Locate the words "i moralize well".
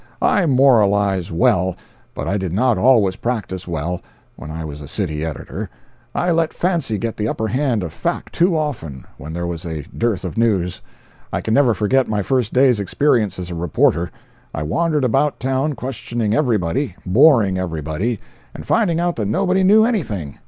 0.23-1.75